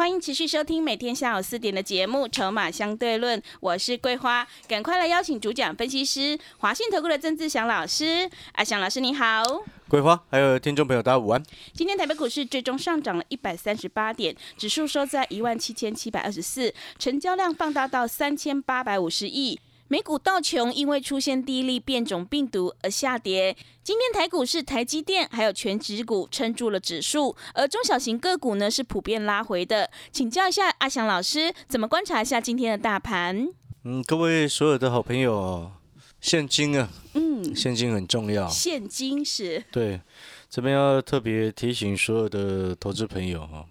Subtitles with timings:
[0.00, 8.26] 欢迎持续收听每天下午四点的节目《筹码相对论》，我是桂花，赶快来邀请主讲分析师华信投顾的曾志祥老师。
[8.52, 9.42] 阿祥老师你好，
[9.88, 11.42] 桂花还有听众朋友大家午安。
[11.74, 19.60] 今天台北股市最终上涨了一百三十八点，指数收在一万七千七百二十四，成交量放大到三千八百五十亿。
[19.92, 23.56] 美股道琼因为出现第一例变种病毒而下跌。
[23.82, 29.90] 今天台股是台积电还有全指股撑住了指数，而中小型个股呢是普遍拉回的。
[30.12, 33.48] 请教一下阿翔老师，怎么观察一下今天的大盘？
[33.82, 35.72] 嗯，各位所有的好朋友，
[36.20, 38.46] 现金啊，嗯，现金很重要。
[38.46, 39.64] 现金是？
[39.72, 40.00] 对，
[40.48, 43.66] 这边要特别提醒所有的投资朋友哈，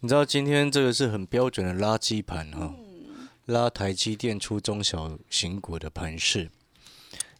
[0.00, 2.72] 你知道今天这个是很标准的垃圾盘哈。
[3.46, 6.50] 拉台积电出中小型股的盘势，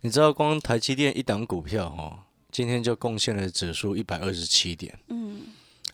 [0.01, 4.99] 你知道光台积电一档股票哈，今天就贡献了指数一百二十七点。
[5.09, 5.43] 嗯，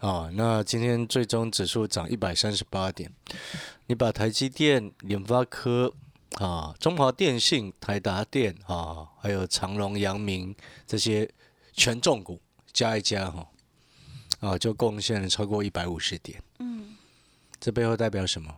[0.00, 3.12] 啊，那今天最终指数涨一百三十八点。
[3.86, 5.92] 你把台积电、联发科、
[6.38, 10.54] 啊中华电信、台达电啊，还有长隆、阳明
[10.86, 11.28] 这些
[11.72, 12.40] 权重股
[12.72, 13.48] 加一加哈，
[14.40, 16.42] 啊，就贡献了超过一百五十点。
[16.58, 16.96] 嗯，
[17.60, 18.54] 这背后代表什么？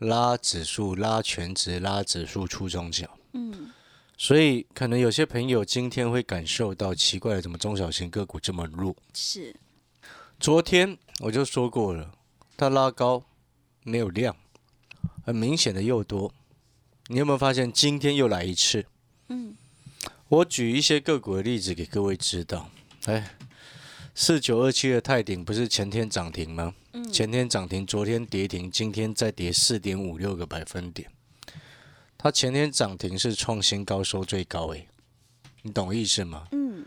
[0.00, 3.18] 拉指数，拉全值，拉指数出中小。
[3.32, 3.70] 嗯，
[4.16, 8.96] 所以可能有些朋友今天会感受到奇怪的，怎么中小型个股这么弱？
[9.14, 9.54] 是，
[10.38, 12.12] 昨天我就说过了，
[12.56, 13.22] 它拉高
[13.84, 14.34] 没有量，
[15.24, 16.32] 很明显的又多。
[17.06, 18.84] 你有没有发现今天又来一次？
[19.28, 19.54] 嗯，
[20.28, 22.70] 我举一些个股的例子给各位知道。
[23.06, 23.36] 哎。
[24.22, 26.74] 四九二七的泰鼎不是前天涨停吗？
[26.92, 31.10] 嗯前天涨停，昨天跌停，今天再跌四点五六个百分点。
[32.18, 34.86] 它前天涨停是创新高，收最高诶，
[35.62, 36.46] 你懂意思吗？
[36.52, 36.84] 嗯。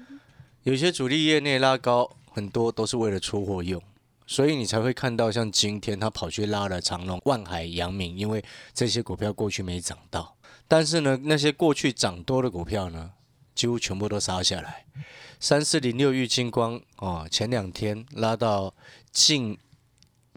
[0.62, 3.82] 有些主力业内拉高很多都是为了出货用，
[4.28, 8.46] 所以你才会看到像今天他跑去拉了长隆、万海、阳明，因为
[8.76, 10.36] 这些股票过去没涨到。
[10.68, 13.14] 但是呢，那些过去涨多的股票呢，
[13.54, 14.86] 几乎全部都杀下来。
[15.40, 18.74] 三四零六玉金光哦，前两天拉到
[19.12, 19.58] 近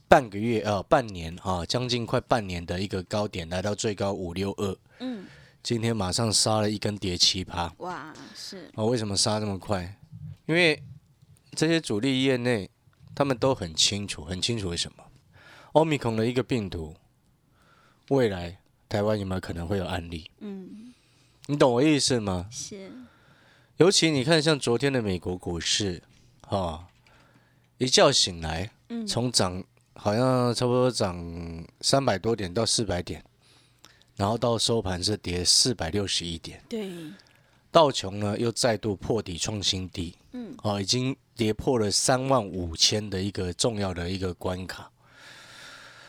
[0.09, 4.77] 半个月呃半年啊，将近快半年的一个高点，来到最高五六二。
[4.99, 5.27] 嗯，
[5.63, 7.73] 今天马上杀了一根跌七趴。
[7.79, 9.97] 哇，是哦，为什么杀这么快？
[10.47, 10.83] 因为
[11.53, 12.69] 这些主力业内
[13.15, 15.05] 他们都很清楚，很清楚为什么
[15.73, 16.97] 欧米孔的一个病毒，
[18.09, 20.31] 未来台湾有没有可能会有案例？
[20.39, 20.93] 嗯，
[21.47, 22.49] 你懂我意思吗？
[22.51, 22.91] 是。
[23.79, 26.03] 尤其你看，像昨天的美国股市，
[26.49, 26.87] 哈，
[27.77, 28.71] 一觉醒来，
[29.07, 33.23] 从涨好像差不多涨三百多点到四百点，
[34.17, 36.63] 然后到收盘是跌四百六十一点。
[36.71, 36.91] 对，
[37.71, 44.91] 道琼呢又再度破底创新低，嗯，哦，已经跌破了三万五千的一个重要的一个关卡。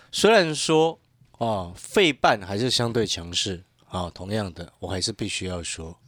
[0.09, 0.97] 虽然说
[1.37, 5.99] 啊，费半还是相对强势，啊，同样的，我还是必须要说。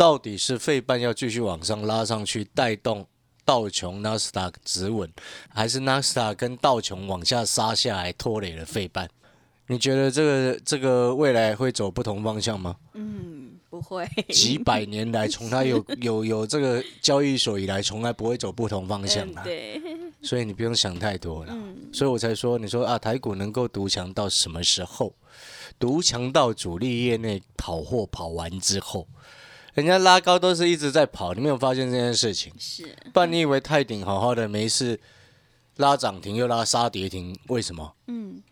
[0.00, 3.06] 到底是费半要继续往上拉上去，带动
[3.44, 5.12] 道琼、纳斯达克止稳，
[5.50, 9.06] 还是纳斯达跟道琼往下杀下来拖累了费半？
[9.66, 12.76] 你觉得这个这个未来会走不同方向吗？
[12.94, 14.08] 嗯，不会。
[14.30, 19.44] 几百年来，从它有 有有这个交易所以来，从来不会走不同方向啊。
[19.44, 19.78] 对。
[20.22, 21.54] 所以你不用想太多了。
[21.92, 25.12] 所以我才说，你说啊，台股能够独强到什么时候？
[25.78, 29.06] 独强到主力业内跑货跑完之后。
[29.74, 32.52] 人家拉高都是一直在跑，你没有发现这件事情？
[32.58, 34.98] 是，不然你以为泰鼎好好的没事，
[35.76, 37.94] 拉涨停又拉杀跌停，为什么？
[38.08, 38.42] 嗯，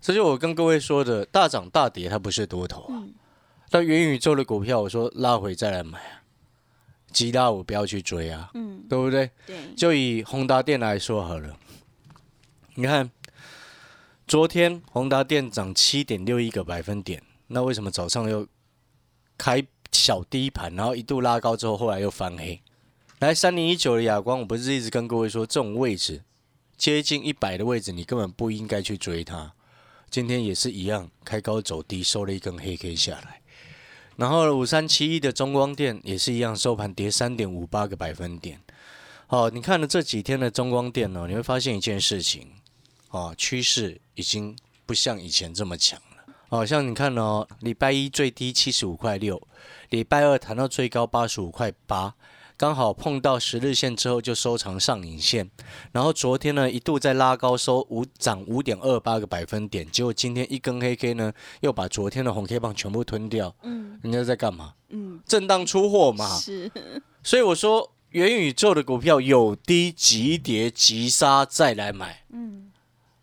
[0.00, 3.02] 这就我跟各位说的，大涨大跌它不是多头啊。
[3.70, 6.22] 但元宇宙的股票，我说拉回再来买啊，
[7.12, 9.30] 急拉我不要去追啊，嗯，对不对？
[9.46, 9.56] 对。
[9.76, 11.56] 就以宏达电来说好了，
[12.76, 13.10] 你看，
[14.26, 18.46] 昨天宏达电涨七点六一个百分点，那为什么早上又
[19.36, 19.66] 开？
[19.92, 22.60] 小低盘，然后一度拉高之后，后来又翻黑。
[23.20, 26.22] 来三零一九的亚光，我不是一直跟各位说，这种位置
[26.76, 29.52] 接近一百的位置，你根本不应该去追它。
[30.08, 33.40] 今天也是一样，开高走低，收了一根黑 K 下来。
[34.16, 38.60] 然后五三七一的中光电也是一样，收盘跌三点五八个百分点。
[39.26, 42.48] 好，你看了这几天的中光电呢，你会发现一件事情，
[43.08, 44.56] 啊，趋势已经
[44.86, 46.34] 不像以前这么强了。
[46.48, 49.40] 哦，像你看哦，礼拜一最低七十五块六，
[49.90, 52.14] 礼拜二谈到最高八十五块八。
[52.56, 55.48] 刚好碰到十日线之后就收藏上影线，
[55.92, 63.54] 然后昨天呢一度在拉高收五涨五点二八个百分点，结果今天一根黑 K 呢又把昨天的红 K 棒全部吞掉。
[63.62, 64.74] 嗯，人家在干嘛？
[64.88, 66.26] 嗯，震荡出货嘛。
[66.36, 66.68] 是，
[67.22, 72.24] 所以我说元宇宙的股票有低急跌急杀再来买。
[72.30, 72.72] 嗯，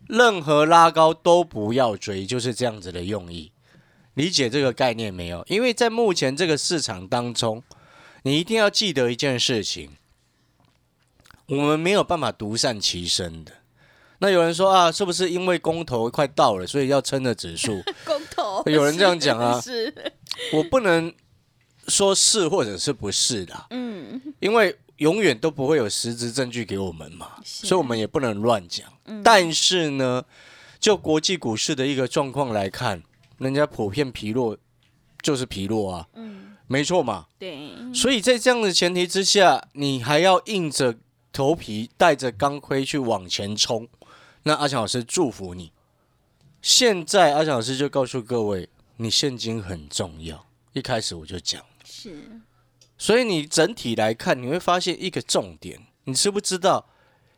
[0.08, 3.52] 任何拉高都不要追，就是这样子的用意。
[4.16, 5.42] 理解这个概念没有？
[5.48, 7.62] 因为在目前这个市场当中。
[8.22, 9.90] 你一定要记得一件事情，
[11.46, 13.52] 我们没有办法独善其身的。
[14.18, 17.80] 那有人说啊，是不是因为公投快到了，所以要撑着指数？
[18.04, 19.60] 公投有人这样讲啊？
[19.62, 19.94] 是，
[20.52, 21.14] 我不能
[21.86, 23.66] 说是或者是不是的。
[23.70, 28.92] 嗯，因为永远都不会有实质证据给我们嘛，所以我们也不能乱讲。
[29.22, 30.24] 但是呢，
[30.80, 33.04] 就国际股市的一个状况来看，
[33.38, 34.56] 人家普遍疲弱，
[35.22, 36.08] 就是疲弱啊。
[36.14, 36.56] 嗯。
[36.68, 40.96] 没错嘛，对，所以在这样的前提之下，你还要硬着
[41.32, 43.86] 头皮带着钢盔去往前冲，
[44.42, 45.70] 那阿强老师祝福你。
[46.60, 50.44] 现在阿强老师就告诉各位，你现金很重要。
[50.72, 52.40] 一开始我就讲，是，
[52.98, 56.84] 所以你整体来看，你会发现一个重点，你知不知道？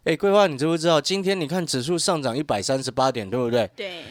[0.05, 0.99] 哎，桂花，你知不知道？
[0.99, 3.71] 今天你看指数上涨一百三十八点，对不对？
[3.77, 4.05] 对。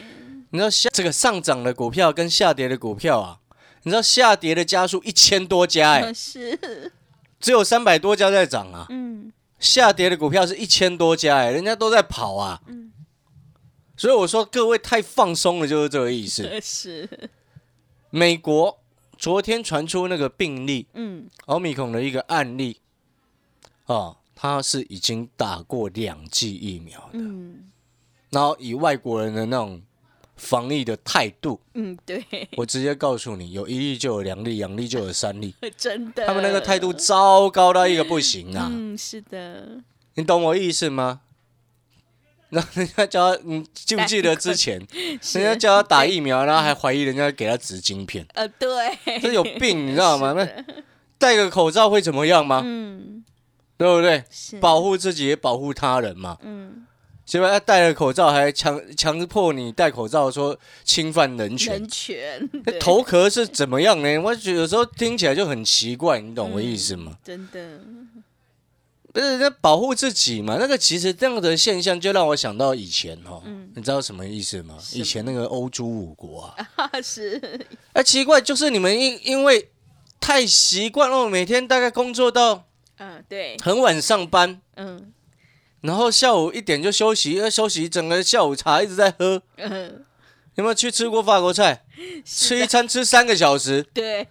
[0.50, 3.40] 你知道下这个上涨的股票跟下跌的股票啊？
[3.82, 6.92] 你知道下跌的家数一千多家哎，是，
[7.38, 8.86] 只有三百多家在涨啊。
[8.90, 12.60] 嗯，下跌的股票是一千多家哎，人家都在跑啊。
[12.66, 12.92] 嗯，
[13.96, 16.48] 所以我说各位太放松了，就是这个意思。
[16.60, 17.08] 是。
[18.10, 18.80] 美国
[19.16, 22.80] 昨天传出那个病例，嗯，奥密克戎的一个案例，
[23.86, 27.70] 哦，他是已经打过两剂疫苗的，嗯，
[28.30, 29.82] 然后以外国人的那种。
[30.38, 32.24] 防疫的态度，嗯，对，
[32.56, 38.70] 我直接告诉你，有一例就有两例，两例就有三例， 真的，他们那个态度糟糕到一个不行啊！
[38.72, 39.80] 嗯，是的，
[40.14, 41.20] 你懂我意思吗？
[42.50, 44.80] 那人家叫他，你记不记得之前，
[45.34, 50.32] 人家叫他打疫苗，然后还怀疑人家给他植晶片，呃，对，这有病，你知道吗？
[50.32, 50.48] 那
[51.18, 52.62] 戴个口罩会怎么样吗？
[52.64, 53.22] 嗯，
[53.76, 54.24] 对不对？
[54.60, 56.38] 保护自己也保护他人嘛。
[56.42, 56.86] 嗯。
[57.28, 61.74] 结果他戴了口罩，还强强迫你戴口罩，说侵犯人权。
[61.74, 64.16] 人权，头壳是怎么样呢？
[64.16, 67.18] 我觉得有时候听起来就很奇怪，你懂我意思吗？
[67.22, 67.80] 真的，
[69.12, 70.56] 不是在保护自己嘛？
[70.58, 73.42] 那个其实这样的现象，就让我想到以前哦，
[73.74, 74.78] 你知道什么意思吗？
[74.94, 77.38] 以前那个欧洲五国啊， 是。
[77.92, 79.68] 哎，奇怪，就是你们因因为
[80.18, 82.64] 太习惯了，每天大概工作到
[82.96, 85.12] 嗯，对，很晚上班，嗯。
[85.80, 89.42] 然后下午一点就休息，要休息整个下午茶一直在喝。
[90.56, 91.84] 有没有去吃过法国菜？
[92.24, 93.80] 吃一餐吃三个小时。
[93.94, 94.26] 对，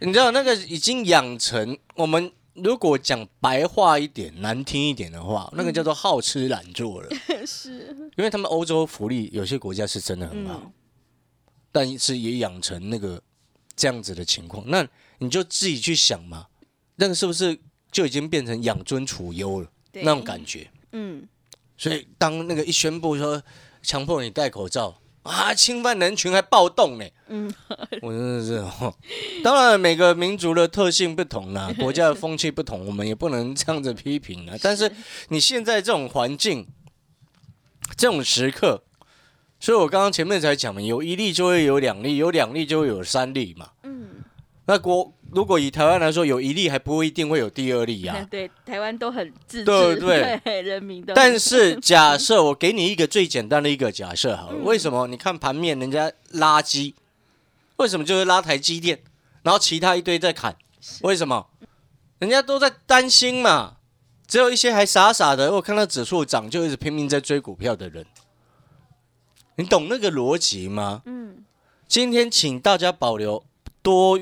[0.00, 7.08] 你知道那个已经养成我们，如果讲白话一点、难听一点的话，那个叫做好吃懒做了。
[7.46, 10.72] 是，因为他们欧洲福利有些国家是真的很好，
[11.70, 13.22] 但是也养成那个
[13.76, 14.64] 这样子的情况。
[14.66, 14.84] 那
[15.18, 16.48] 你就自己去想嘛，
[16.96, 17.56] 那个是不是
[17.92, 19.70] 就已经变成养尊处优了？
[20.02, 21.26] 那种感觉，嗯，
[21.76, 23.42] 所以当那个一宣布说
[23.82, 27.52] 强迫你戴口罩啊，侵犯人群还暴动呢，嗯，
[28.02, 28.62] 我真的是，
[29.42, 34.56] 当然每个民族的特性不同啦， 国家的风气不同，我们也不能这样子批评啊。
[34.60, 34.90] 但是
[35.28, 36.66] 你现在这种环境，
[37.96, 38.84] 这种时刻，
[39.58, 44.22] 所以我刚刚前面才讲嘛，有一例就会有两例，有两例就会有三例嘛，嗯，
[44.66, 45.12] 那国。
[45.34, 48.24] 如果以台湾来说，有一例还不一定会有第二例呀。
[48.30, 50.62] 对，台湾都很自治，对对对？
[50.62, 51.12] 人民的。
[51.14, 55.06] 但是假设我给你一个最简单的一个假设，好了，为什么？
[55.08, 56.94] 你看盘面，人家垃圾，
[57.76, 59.00] 为什么就是拉台积电，
[59.42, 60.56] 然后其他一堆在砍？
[61.02, 61.48] 为什么？
[62.20, 63.78] 人家都在担心嘛。
[64.26, 68.06] 只有一些还傻傻的，我看到指数涨就一直拼命在追股票的人，
[69.56, 71.02] 你懂那个逻辑吗？
[71.06, 71.44] 嗯。
[71.86, 73.44] 今天请大家保留
[73.82, 74.18] 多。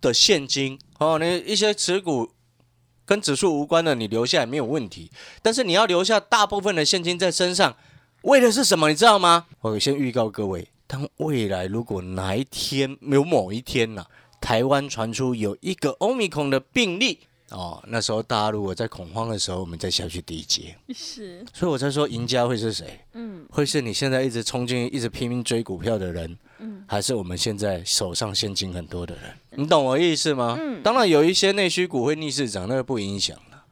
[0.00, 2.30] 的现金哦，你一些持股
[3.04, 5.10] 跟指数无关的，你留下来没有问题。
[5.42, 7.76] 但是你要留下大部分的现金在身上，
[8.22, 8.88] 为的是什么？
[8.88, 9.46] 你知道吗？
[9.60, 14.04] 我先预告各位，当未来如果哪一天有某一天呐，
[14.40, 20.76] 台湾传出有一个欧米孔的病例哦，那时候大家如果在恐慌的时候，我们再下去低接。
[20.94, 23.00] 是，所以我才说赢家会是谁？
[23.14, 26.38] 嗯，会是你现在一直冲进、一直拼命追股票的人。
[26.86, 30.56] 还是我们现在手上现金很多的人，你懂我意思吗？
[30.60, 33.64] 嗯，当然有一些内需股会逆市涨，那个不影响了。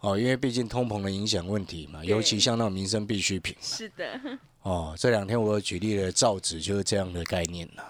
[0.00, 3.54] 哦，因为毕竟通膨的影响问题嘛，尤其像那种民生必需品。
[3.60, 4.20] 是的。
[4.62, 7.82] 哦，这两天我有举例的造纸就是这样的概念呐，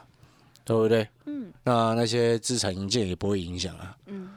[0.65, 1.09] 对不对？
[1.26, 1.53] 嗯。
[1.65, 3.97] 那那些资产银建也不会影响啊。
[4.07, 4.31] 嗯。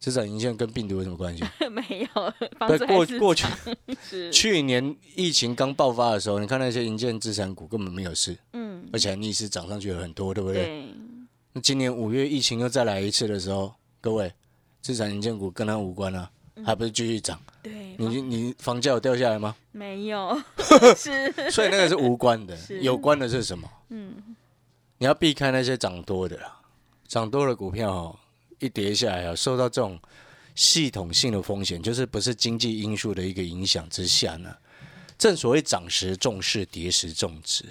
[0.00, 1.44] 资产营建跟病毒有什么关系？
[1.70, 2.32] 没有。
[2.66, 3.46] 对，过过去
[4.32, 8.36] 去年疫情刚爆发的时候，你看那些银建资产股根本没有事。
[8.54, 8.88] 嗯。
[8.92, 10.64] 而且逆势涨上去了很多，对不对？
[10.64, 10.88] 对。
[11.52, 14.32] 那今年五月疫情又再来一次的时候，各位，
[14.80, 16.30] 资产银建股跟它无关啊。
[16.62, 17.40] 还不是继续涨？
[17.62, 19.56] 对，你你房价有掉下来吗？
[19.72, 20.38] 没有，
[20.94, 23.66] 是，所以那个是无关的，有关的是什么？
[23.88, 24.14] 嗯，
[24.98, 26.60] 你要避开那些涨多的啦，
[27.08, 28.18] 涨多的股票哦，
[28.60, 29.98] 一跌下来啊，受到这种
[30.54, 34.54] 系统性的风险，就是不是经济因素的一个影响之下呢？
[35.18, 37.64] 正所谓涨时重视，跌时重值。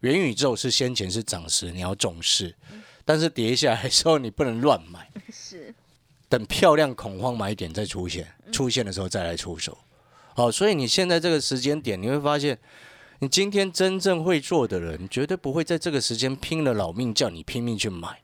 [0.00, 2.54] 元宇宙是先前是涨时你要重视，
[3.04, 5.08] 但是跌下来的时候你不能乱买。
[5.32, 5.74] 是。
[6.28, 9.78] 等漂亮恐慌买点再出现，出现的时候再来出手。
[10.34, 12.58] 好，所以你现在这个时间点，你会发现，
[13.18, 18.22] 你今天真正会做的人，绝对不会在这个时间拼了老命叫你拼命去买。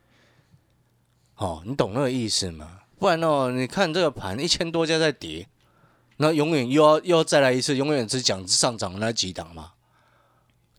[1.39, 2.81] 哦，你懂那个意思吗？
[2.99, 5.49] 不然哦，你看这个盘一千多家在跌，
[6.17, 9.71] 那永远又要又要再来一次，永远只讲上涨那几档嘛。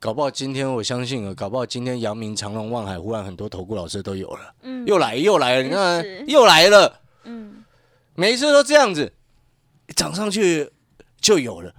[0.01, 7.01] 搞不好今天我相信了，搞不好今天阳明、长隆、望海，忽然很多投顾老师都有了，嗯，又来又来了，你看又来了。
[7.24, 7.63] 嗯，
[8.16, 9.12] 每一次都这样子，
[9.96, 10.72] 涨上去
[11.20, 11.74] 就有了。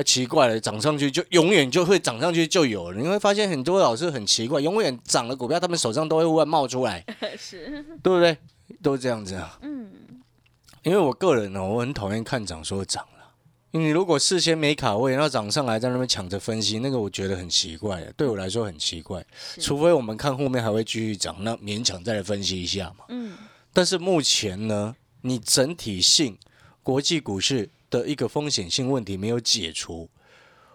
[0.00, 2.98] 那奇怪了，涨上去就永远就会涨上去就有了。
[2.98, 7.04] 你会发现很多老师很奇怪，永远涨的股票，他们手上都会忽然冒出来，
[7.36, 8.34] 是，对不对？
[8.82, 9.58] 都是这样子啊。
[9.60, 9.90] 嗯，
[10.84, 13.32] 因为我个人呢，我很讨厌看涨说涨了。
[13.72, 19.22] 你如果事先没卡位，然后涨上来在那边抢着分析，那个我觉得很奇怪，对我来说很奇怪。
[19.60, 23.04] 除非我们看后面还会继续涨，那勉强再来分析一下嘛。
[23.10, 23.34] 嗯。
[23.74, 26.38] 但是目前呢，你整体性
[26.82, 30.08] 国际股市的一个风险性问题没有解除，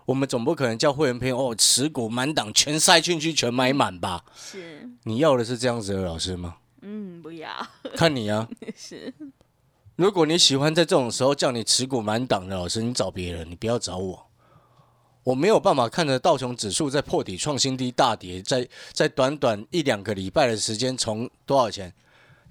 [0.05, 4.23] 我们总不可能叫会员朋友哦持股满档全塞进去全买满吧？
[4.35, 6.57] 是，你要的是这样子的老师吗？
[6.81, 7.49] 嗯，不要，
[7.95, 8.47] 看你啊。
[8.77, 9.13] 是，
[9.95, 14.27] 如果你喜欢在这种时候叫你持股满档的老师，你找别人，你不要找我。
[15.23, 21.91] 我没有办法看着道琼指数在破底创新低大跌，在在短短一两个礼拜的时间从多少钱？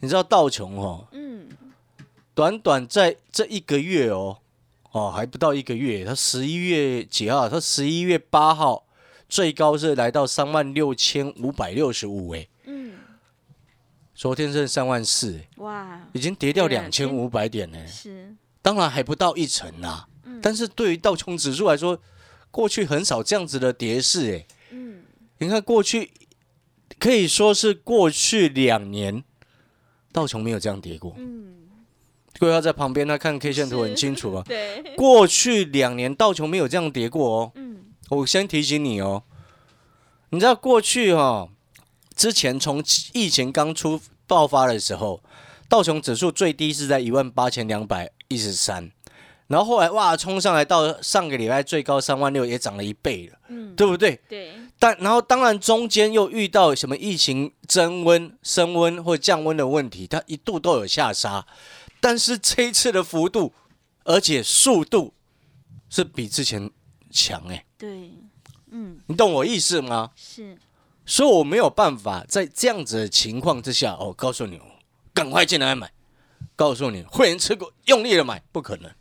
[0.00, 1.48] 你知道道琼哦，嗯，
[2.34, 4.38] 短短在这一个月哦，
[4.94, 7.48] 哦还不到一个月，它十一月几号？
[7.48, 8.86] 它十一月八号
[9.28, 12.94] 最高是来到三万六千五百六十五哎，嗯，
[14.14, 22.00] 昨天是三万四，哇，已经跌掉两千五百点呢，是，当然还不到一成呐，嗯，但是对于道琼指数来说，
[22.52, 25.02] 过去很少这样子的跌势哎，嗯，
[25.38, 26.12] 你看过去
[27.00, 29.24] 可以说是过去两年。
[30.12, 31.12] 道琼没有这样跌过。
[31.18, 31.63] 嗯，
[32.38, 34.42] 各位要在旁边，他看 K 线图很清楚啊。
[34.46, 37.52] 对，过去两年道琼没有这样跌过哦。
[37.54, 39.22] 嗯，我先提醒你哦，
[40.30, 41.48] 你知道过去哈，
[42.16, 45.22] 之前从疫情刚出爆发的时候，
[45.68, 48.90] 道琼指数最低是在一万八千两百一十三。
[49.46, 54.18] 然后后来哇，冲上来到上个礼拜最高三万六，也涨了一倍了，嗯，对不对？
[54.28, 54.50] 对。
[54.78, 61.46] 但然后当然中间又遇到什么疫情增温、升温或降温的问题，它一度都有下杀。
[62.04, 63.54] 但是这一次的幅度，
[64.04, 65.14] 而且速度
[65.88, 66.70] 是比之前
[67.10, 67.64] 强哎。
[67.78, 68.10] 对，
[68.72, 70.10] 嗯，你懂我意思吗？
[70.14, 70.54] 是。
[71.06, 74.60] 所以我没有办法在这样子的情况之下，哦，告诉你，
[75.14, 75.90] 赶快进来买。
[76.54, 78.92] 告诉你，会员持股用力的买，不可能。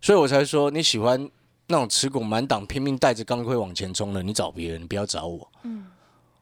[0.00, 1.30] 所以我才说你喜欢
[1.68, 5.52] 那种持股满档拼命带着钢盔往前冲的，你找别人，你不要找我。
[5.62, 5.86] 嗯，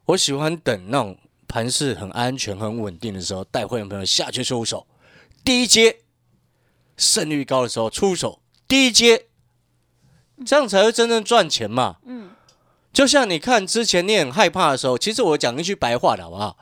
[0.05, 1.15] 我喜欢等那种
[1.51, 4.87] 盘势很安全、很稳定的时候，带会员朋友下去出手，
[5.43, 5.97] 第一阶
[6.95, 9.25] 胜率高的时候出手，第一阶，
[10.45, 11.97] 这样才会真正赚钱嘛。
[12.05, 12.29] 嗯，
[12.93, 16.57] 就像你看之前你很害怕的时候，其实我讲一句白话的好不好？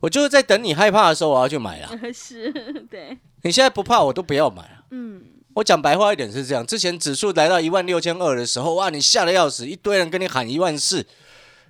[0.00, 1.90] 我就是在等你害怕的时候，我要去买了。
[2.10, 2.50] 是，
[2.90, 3.18] 对。
[3.42, 4.86] 你现在不怕，我都不要买了。
[4.92, 5.22] 嗯。
[5.54, 11.06] 我讲白话一点是这样：之前指数来到一万六千二的时候，哇，你吓得要死，一堆人跟你喊一万四，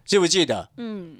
[0.04, 0.69] 记不记得？
[0.76, 1.16] 嗯。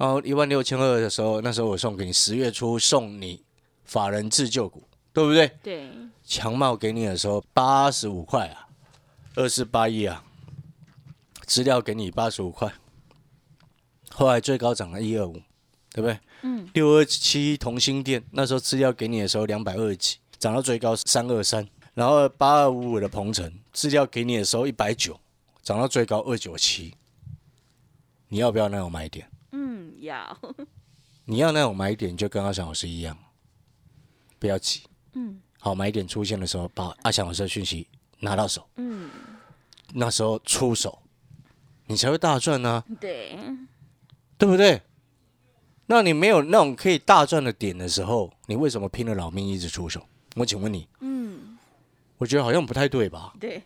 [0.00, 3.44] 然后一万六千二的时候，那时候我送给你十月初送你
[3.84, 5.52] 法人自救股，对不对？
[5.62, 5.90] 对。
[6.24, 8.66] 强茂给你的时候八十五块啊，
[9.34, 10.24] 二四八一啊，
[11.44, 12.72] 资料给你八十五块，
[14.08, 15.34] 后来最高涨了一二五，
[15.92, 16.18] 对不对？
[16.40, 16.66] 嗯。
[16.72, 21.68] 六二七同心店那时候资料给你的时候两百二几，涨到最高三二三。
[21.92, 25.20] 然后八二五五的鹏程资料给你的时候一百九，
[25.62, 26.94] 涨到最高二九七，
[28.28, 29.29] 你要不要那种买点？
[29.52, 30.38] 嗯，要。
[31.24, 33.16] 你要那种买点，就跟阿翔老师一样，
[34.38, 34.82] 不要急。
[35.12, 35.40] 嗯。
[35.62, 37.86] 好买点出现的时候，把阿翔老师的讯息
[38.20, 39.10] 拿到手，嗯，
[39.92, 41.02] 那时候出手，
[41.86, 43.38] 你才会大赚呢、对，
[44.38, 44.80] 对不对？
[45.84, 50.02] 那你没有那种可以大赚的点的时候，你为什么拼了老命一直出手？
[50.36, 51.58] 我请问你，嗯，
[52.16, 53.34] 我觉得好像不太对吧？
[53.38, 53.62] 对，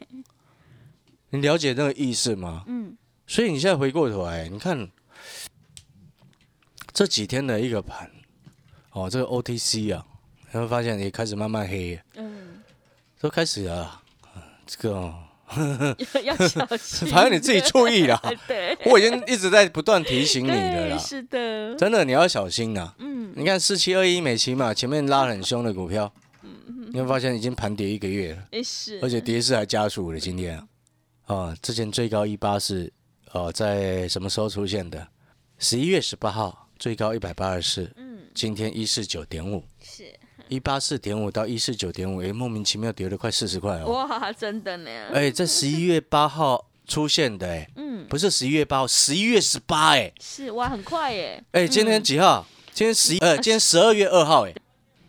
[1.30, 2.64] 你了解那个意思吗？
[2.66, 4.90] 嗯，所以你现在回过头来，你看
[6.94, 8.08] 这几天的一个盘，
[8.92, 10.06] 哦，这个 OTC 啊，
[10.52, 12.62] 你会发现也开始慢慢黑，嗯，
[13.20, 14.00] 都开始啊，
[14.64, 15.14] 这个、哦，
[16.22, 18.22] 要小心，反正你自己注意啦。
[18.46, 26.90] 对，我已经一直在不断提醒你的对，啦，是的，真的你要小心啊、嗯，你看四七二一美期嘛，前面拉很凶的股票，嗯。
[26.92, 30.20] 你会发现已经盘跌一个月了，也是，而且跌势还加速了。
[30.20, 30.56] 今天
[31.26, 32.92] 啊，啊，之前最高一八四，
[33.32, 35.08] 呃，在什么时候出现的？
[35.58, 40.04] 十一月十八号最高一百八十四，嗯，今天一四九点五，是，
[40.48, 43.90] 一八四点五到一四九点五，哎，莫名其妙跌了快四十块哦。
[43.90, 52.46] 哇，真的呢，哎，在十一月八号出现的，哎，嗯，不是十一月八号，十一月十八，哎，是，哇，很快耶，哎，今天几号？
[52.74, 54.54] 今天十一，呃，今天十二月二号，哎，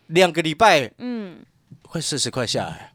[0.08, 1.44] 两个礼拜嗯，
[1.82, 2.94] 快四十块下来，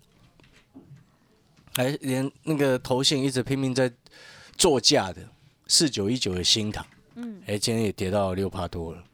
[1.75, 3.93] 还连那个头信一直拼命在
[4.57, 5.29] 做价的
[5.67, 9.05] 四九一九的新塘，嗯，哎，今天也跌到六趴多了。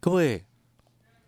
[0.00, 0.44] 各位，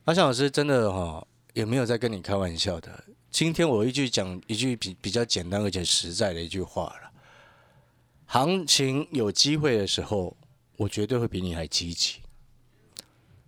[0.04, 3.04] 阿翔老师真的哈、也没有在跟你开玩笑的。
[3.30, 7.10] 今天我一句讲一句比比较简单而且实在的一句话了，
[8.26, 10.36] 行情有机会的时候，
[10.76, 12.20] 我绝对会比你还积极。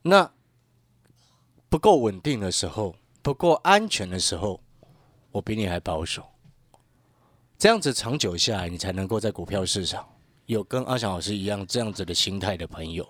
[0.03, 0.31] 那
[1.69, 4.61] 不够稳定的时候，不够安全的时候，
[5.31, 6.27] 我比你还保守。
[7.57, 10.09] 这样子长久下来，你才能够在股票市场
[10.51, 13.09] 有跟阿翔老师一样这样子的心态的朋友，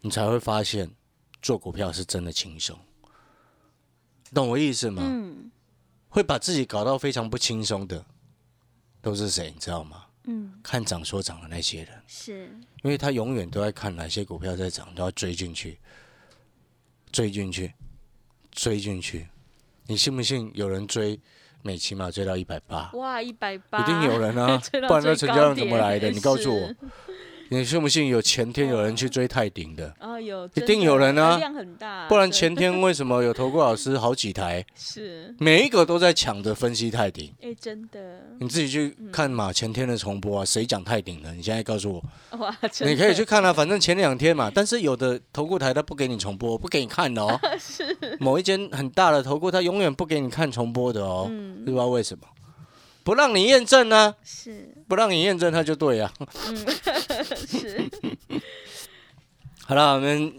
[0.00, 0.90] 你才会发现
[1.40, 2.76] 做股票是真的轻松。
[4.34, 5.04] 懂我意思吗？
[5.06, 5.52] 嗯，
[6.08, 8.04] 会把自己搞到非常不轻松的，
[9.00, 9.52] 都是谁？
[9.52, 10.06] 你知道吗？
[10.24, 12.48] 嗯，看涨说涨的那些人，是，
[12.82, 15.78] 因为他永远都在看哪些股票在涨，都要追进去，
[17.12, 17.72] 追进去，
[18.50, 19.28] 追进去。
[19.86, 21.20] 你信不信有人追
[21.62, 22.90] 美骑马追到一百八？
[22.94, 26.10] 哇，一百八，一定有人啊 不然那成交量怎么来的？
[26.10, 26.68] 你告诉我。
[26.68, 26.76] 是
[27.52, 29.94] 你信不信有前天有人去追泰鼎的？
[30.00, 37.30] 哦，有，一定有人啊量很大，不然前天为什么有投顾老师好几台， 是，每一个都在抢着分析泰鼎？
[37.42, 41.30] 哎，真的，你自己去看嘛，前天的重播啊，谁讲泰鼎的？
[41.34, 42.02] 你现在告诉我，
[42.38, 44.50] 哇，真你可以去看啊，反正前两天嘛。
[44.54, 47.38] 但是有的投顾台他不给你重播，不给你看的哦。
[48.18, 52.26] 某一间很大的投顾，他永远不给你看重播的哦，嗯不知道为什么，
[53.04, 56.26] 不让你验证呢、是，不让你验证他就对呀啊。
[57.46, 57.90] 是，
[59.66, 60.32] 好了，我们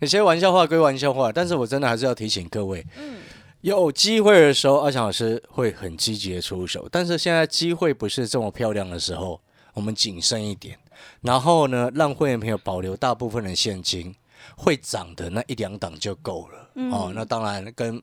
[0.00, 3.18] 有些玩笑话归玩笑话，但是我真的还是要提醒各位，嗯，
[3.62, 6.88] 有机会的时候，阿强老师会很积极的出手。
[6.90, 9.40] 但是现在机会不是这么漂亮的时候，
[9.74, 10.78] 我们谨慎一点。
[11.22, 14.14] 然后呢，让会员朋友保留大部分的现金，
[14.56, 16.70] 会涨的那一两档就够了。
[16.74, 18.00] 嗯哦，那当然跟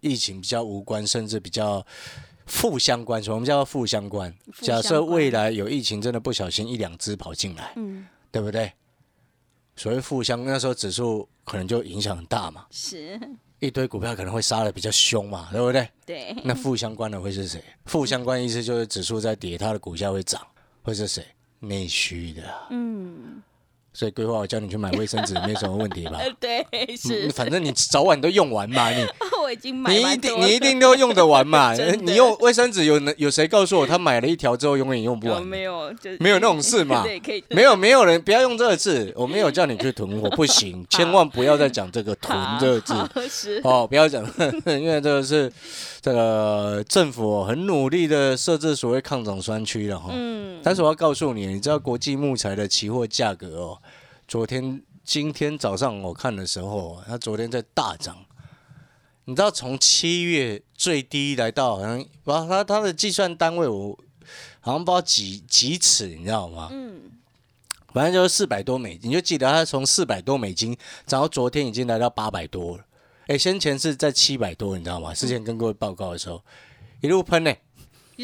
[0.00, 1.84] 疫情比较无关，甚至比较
[2.46, 3.22] 负相关。
[3.22, 4.34] 什么叫负相关？
[4.60, 8.72] 假设未来有疫情，真的不小心一两只跑进来，嗯，对不对？
[9.74, 13.18] 所谓负相，那时候指数可能就影响很大嘛，是，
[13.58, 15.88] 一堆股票可能会杀的比较凶嘛，对不对？
[16.04, 17.62] 对，那负相关的会是谁？
[17.86, 20.46] 负相关意思就是指数在跌，它的股价会涨，
[20.82, 21.24] 会是谁？
[21.60, 22.66] 内需的啊。
[22.70, 23.40] 嗯，
[23.94, 26.18] 所以规划我叫你去买卫生纸，没什么问题吧？
[26.18, 29.02] 呃， 对，是嗯，反正你早晚都用完嘛，你
[29.41, 35.44] 我已经买你一定你一定都用得完嘛 你用卫生纸有能有谁告诉我他买了一条之后永远用不完？
[35.44, 35.92] 没有？
[35.94, 43.60] 就没有那种事嘛 对，可以，没有没有人不要用这个字，我没有叫你去囤货，不行， 千万不要再讲这个囤这个字。
[43.64, 44.24] 哦，不要讲，
[44.66, 45.52] 因为这个是
[46.00, 50.10] 这个政府很努力的设置所谓抗涨专区了哈。
[50.12, 53.78] 嗯，但是我要告诉你，你知道国际木材的期货价格哦，
[54.26, 58.16] 昨天、今天早上我看的时候，它昨天在大涨。
[59.24, 63.98] 你知道从七月最低来到好像，哇，它它的计算单位我
[64.60, 66.68] 好像不知道几几尺，你知道吗？
[66.72, 67.12] 嗯，
[67.92, 72.84] 反正就是四百多美金，你就记得它从四百多美金涨到昨天已经来到八百多了。
[73.28, 75.14] 哎，先前是在七百多，你知道吗？
[75.14, 76.42] 之前跟各位报告的时候，
[77.00, 77.54] 一路喷呢、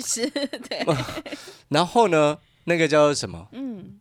[0.04, 0.84] 是， 对，
[1.68, 4.00] 然后呢，那个叫做什么嗯，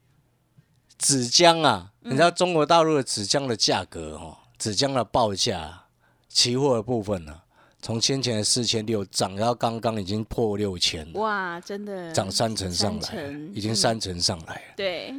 [0.97, 1.91] 纸浆啊？
[2.01, 5.85] 你知道中国大陆的纸浆的价格哦，纸浆的报价，
[6.27, 7.33] 期货的部分呢、
[7.81, 14.73] 从先前的四千六涨到刚刚已经破六千，哇，真的涨三成上来已经嗯三成上来了。
[14.75, 15.13] 对，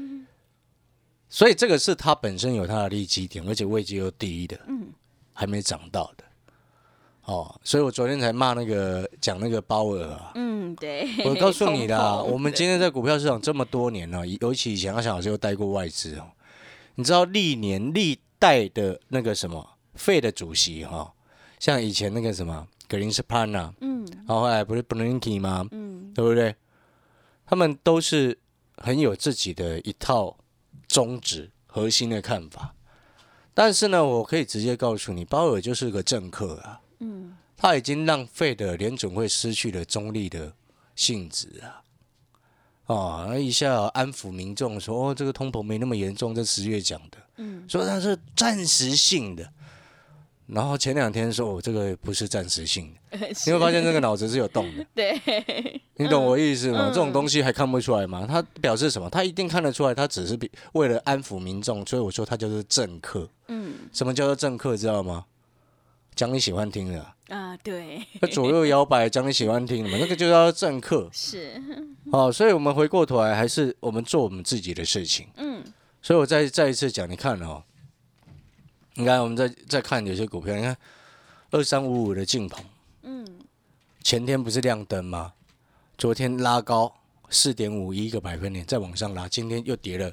[1.29, 4.89] 所以这个是它本身有它的利基点，而且位置又低的，嗯，
[5.33, 6.25] 还没涨到的。
[7.25, 10.33] 哦，所以我昨天才骂那个讲那个鲍尔啊。
[10.35, 11.07] 嗯，对。
[11.27, 16.31] 我告诉你啦， 我们今天在股票市场这么多年了、尤其以前阿翔老师又带过外资哦，
[16.95, 21.13] 你知道历年历代的那个什么费的主席哈、
[21.59, 25.67] 像以前那个什么格林斯潘呐，嗯然后后来不是 Bernanke 吗？
[25.73, 26.55] 嗯对不对？
[27.45, 28.39] 他们都是
[28.77, 30.37] 很有自己的一套
[30.87, 32.75] 宗旨、核心的看法。
[33.53, 40.53] 但是呢，我可以直接告诉你，鲍尔就是个政客啊，嗯他已经浪费的联总会失去了中立的
[40.95, 41.83] 性质啊。
[42.87, 49.53] 哦，那一下安抚民众说，哦，这个通膨没那么严重，这十月讲的，嗯，说它是暂时性的。
[50.49, 54.87] 然后前两天说，哦，这个不是暂时性的， 你会发现这个脑子是有动的。
[54.95, 56.89] 对，你懂我意思吗？
[56.89, 58.27] 嗯这种东西还看不出来吗？
[58.27, 59.11] 他表示什么？
[59.11, 63.29] 他一定看得出来，他只是比为了安抚民众，所以我说他就是政客。
[63.49, 64.77] 嗯什么叫做政客？
[64.77, 65.27] 知道吗？
[66.15, 71.63] 讲你喜欢听的啊，啊，对，那左右摇摆讲你喜欢听的嘛， 那个就叫做政客是，
[72.11, 72.33] 哦。
[72.33, 75.29] 所以我们回过头来，还是我们做我们自己的事情。
[75.37, 75.63] 嗯
[76.01, 77.63] 所以我再再一次讲，你看哦，
[78.99, 80.77] 你看我们再再看有些股票，你看
[81.53, 82.65] 二三五五的劲鹏，
[83.03, 83.25] 嗯
[84.03, 85.35] 前天不是亮灯吗？
[85.97, 86.93] 昨天拉高
[87.31, 90.13] 四点五一个百分点，再往上拉，今天又跌了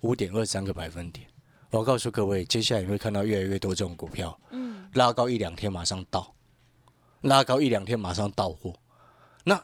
[0.00, 1.24] 五点二三个百分点。
[1.70, 6.34] 我告诉各位，接下来你会看到越来越多这种股票，嗯拉高一两天马上到，
[7.20, 8.74] 拉高一两天马上到货。
[9.44, 9.54] 那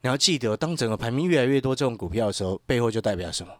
[0.00, 3.52] 你要记得，当整个排名越来越多这种股票的时候，背后就代表什么？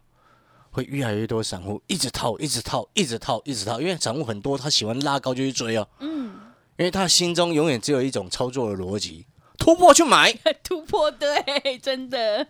[0.71, 6.31] 会越来越多散户一直套，一直套，一直套，一直套，因为散户很多，他喜欢拉高就去追哦，嗯，
[6.77, 9.25] 因为他心中永远只有一种操作的逻辑：
[9.57, 10.31] 突破去买。
[10.63, 12.45] 突破，对， 真的，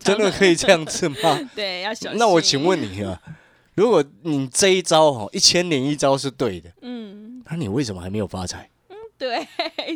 [0.00, 1.38] 真的可以这样子吗？
[1.54, 2.18] 对，要小心。
[2.18, 3.20] 那我请问你啊，
[3.74, 8.68] 如果你这一招哈一千零一招是对的，嗯，那你为什么还没有发财？
[9.18, 9.46] 对，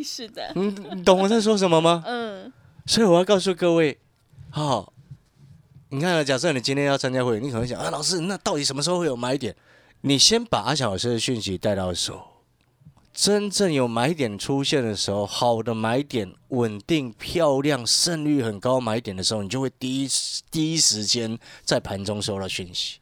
[0.05, 2.05] 是的，你你懂我在说什么吗？
[2.07, 2.53] 嗯
[2.87, 3.99] 所以我要告诉各位，
[4.51, 4.93] 好、
[5.91, 9.55] 你看啊，假设你今天要参加会员，你可能想啊，老师，那到底什么时候会有买点？
[10.01, 12.23] 你先把阿小老师的讯息带到手，
[13.15, 22.99] 真正有买点出现的时候，好的买点、稳定、漂亮、胜率很高买点的时候，你就会第一时第一时间在盘中收到讯息。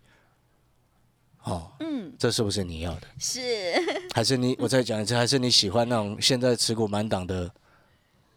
[1.42, 3.06] 哦，嗯，这是不是你要的？
[3.18, 3.40] 是，
[4.14, 4.56] 还是你？
[4.58, 7.50] 我再讲一次，还是你喜欢那种现在持股满档的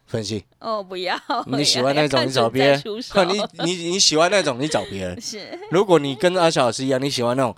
[0.08, 0.44] 分析？
[0.60, 1.16] 哦，不要，
[1.46, 2.82] 你 喜欢那种，你找别人。
[3.64, 5.20] 你你你喜欢那种，你找别人。
[5.22, 7.56] 是，如果你跟阿小老师一样，你喜欢那种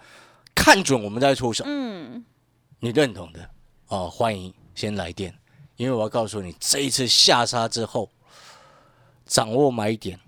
[0.56, 2.26] 看准我们再出手，嗯
[2.80, 3.50] 你认同的
[3.88, 5.34] 哦，欢迎先来电，
[5.76, 8.10] 因为我要告诉你，这一次下杀之后，
[9.26, 10.20] 掌握买点，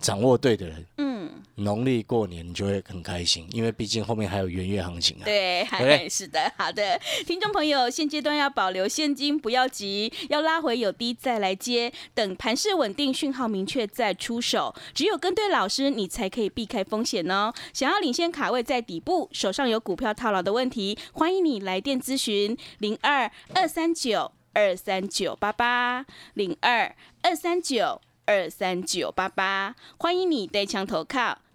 [0.00, 1.11] 掌握对的人，嗯，
[1.56, 5.24] 农历过年你就会很开心，因为毕竟后面还有元月行情啊。
[5.24, 14.74] 对，还是的，好的，听众朋友，现阶段要保留现金，不要急，要拉回有低再来接，等盘势稳定、讯号明确再出手。
[14.94, 17.52] 只有跟对老师，你才可以避开风险哦。
[17.72, 31.38] 想要领先卡位在底部，手上有股票套牢的问题，欢迎你来电咨询零二二三九二三九八八零二二三九二三九八八，欢迎你带枪投靠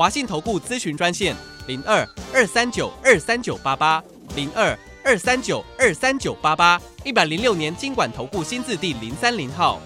[0.00, 1.36] 华信投顾咨询专线
[1.66, 4.02] 零二二三九二三九八八
[4.34, 9.78] 零二二三九二三九八八，一百零六年经管投顾新字第零三零号。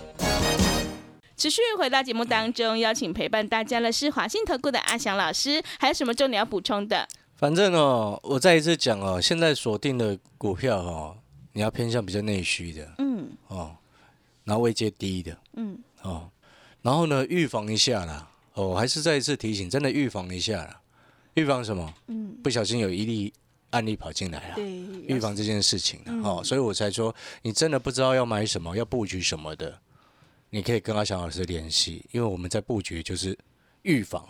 [1.37, 7.09] 持续回到节目当中，邀请陪伴大家的是华信投顾的阿翔老师，还有什么重点要补充的？
[7.35, 11.17] 反正哦，我再一次讲哦，现在锁定的股票哦，
[11.55, 13.75] 你要偏向比较内需的嗯哦，
[14.45, 16.31] 然后位阶低的嗯，哦，
[16.83, 18.29] 然后呢，预防一下啦。
[18.55, 20.81] 哦，还是再一次提醒，真的预防一下了。
[21.35, 21.95] 预防什么？
[22.07, 23.33] 嗯，不小心有一例
[23.71, 24.55] 案例跑进来了。
[24.55, 24.71] 对，
[25.09, 29.77] 预防这件事情的、嗯哦，所以我才说，你真的不知道要买什么，要布局什么的，
[30.51, 33.37] 你可以跟阿翔老师联系，因为我们在布局就是
[33.83, 34.25] 预防，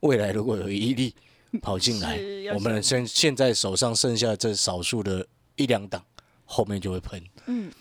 [0.00, 1.14] 未来如果有一例
[1.62, 2.20] 跑进来，
[2.54, 6.04] 我们现现在手上剩下这少数的一两档，
[6.44, 7.72] 后面就会喷，嗯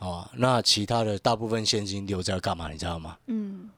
[0.00, 2.70] 哦，那其他的大部分现金留着要干嘛？
[2.70, 3.16] 你知道吗？
[3.28, 3.70] 嗯，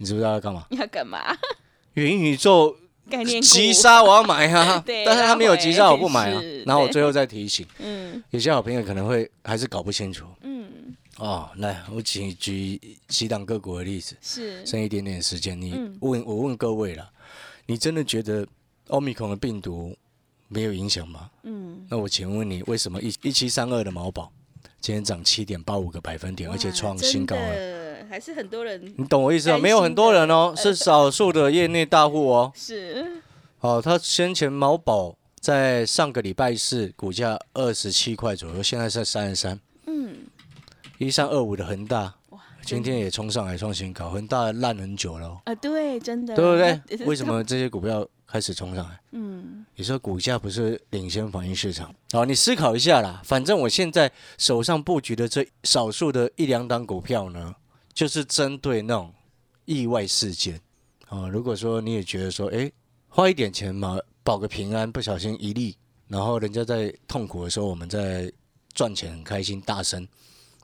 [0.00, 0.66] 你知不知道要干嘛？
[0.70, 1.18] 要干嘛？
[1.92, 2.74] 元宇宙
[3.10, 6.40] 概念急杀我要买啊 对，但是他没有急杀我不买啊。
[6.64, 11.50] 然后我最后再提醒，嗯有些好朋友可能会还是搞不清楚嗯，哦。
[11.56, 17.10] 来，我举举几档个股的例子，是剩一点点时间，你嗯问我问各位了，
[17.66, 18.46] 你真的觉得
[18.88, 19.94] 奥密克戎的病毒
[20.48, 21.28] 没有影响吗？
[21.42, 24.32] 嗯，那我请问你，为什么一一七三二的毛宝
[24.80, 27.79] 今天涨七点八五个百分点，而且创新高了？
[28.10, 29.58] 了，还是很多人你懂我意思吗？
[29.58, 32.52] 没有很多人哦，是少数的业内大户哦。
[32.54, 33.22] 是
[33.60, 39.60] 哦，他先前毛宝在上个礼拜四股价二十七块左右，现在是三十三。
[39.86, 40.16] 嗯
[40.98, 47.06] 一三二五的恒大哇，今天也冲上来创新高，恒大烂很久了哦，啊对，真的对不对？
[47.06, 47.26] 为什？
[47.26, 49.00] 么这些股票开始冲上来？
[49.12, 51.94] 嗯你说股价不是领先反映市场？
[52.12, 53.22] 好，你思考一下啦。
[53.24, 57.54] 反正我现在手上布局的这少数的一两档股票呢，
[57.92, 59.12] 就是针对那种
[59.64, 60.60] 意外事件。
[61.08, 62.70] 啊，如果说你也觉得说，哎，
[63.08, 65.76] 花一点钱嘛，保个平安，不小心一例，
[66.06, 68.32] 然后人家在痛苦的时候，我们在
[68.72, 70.06] 赚钱很开心，大声，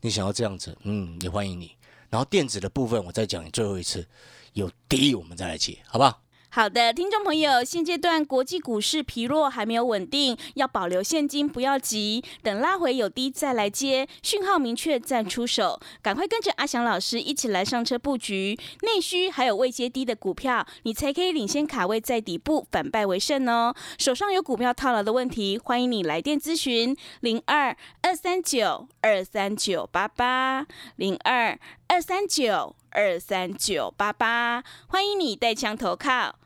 [0.00, 1.72] 你想要这样子，嗯，也欢迎你。
[2.08, 4.06] 然后电子的部分，我再讲你最后一次，
[4.52, 6.22] 有低我们再来接，好不好？
[6.56, 23.74] 好的，听众朋友，现阶段国际股市疲弱，还没有稳定，要保留现金，不要急，等拉回有低再来接，讯号明确再出手，赶快跟着阿翔老师一起来上车布局内需还有未接低的股票，你才可以领先卡位在底部，反败为胜哦。
[23.98, 30.66] 手上有股票套牢的问题，欢迎你来电咨询零二二三九二三九八八
[30.96, 36.34] 零二二三九二三九八八，欢迎你带枪投靠。